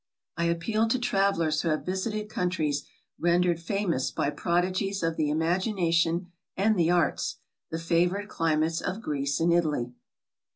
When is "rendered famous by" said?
3.19-4.31